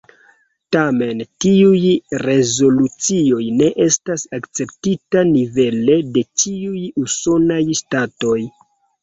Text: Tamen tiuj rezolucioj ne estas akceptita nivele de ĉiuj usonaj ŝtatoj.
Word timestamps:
Tamen 0.75 1.19
tiuj 1.43 1.91
rezolucioj 2.23 3.43
ne 3.59 3.67
estas 3.85 4.25
akceptita 4.39 5.23
nivele 5.35 6.01
de 6.17 6.25
ĉiuj 6.45 6.83
usonaj 7.05 7.61
ŝtatoj. 7.83 8.37